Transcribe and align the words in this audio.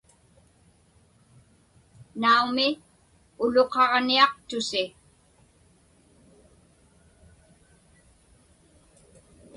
Naumi, 2.21 2.67
uluqaġniaqtusi. 3.43 4.83